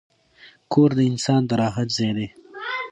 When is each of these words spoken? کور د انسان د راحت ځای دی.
کور 0.71 0.89
د 0.97 0.99
انسان 1.11 1.41
د 1.49 1.51
راحت 1.61 1.87
ځای 1.97 2.11
دی. 2.17 2.27